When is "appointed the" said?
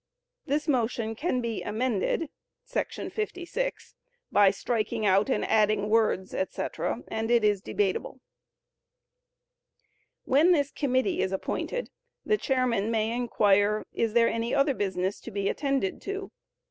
11.31-12.37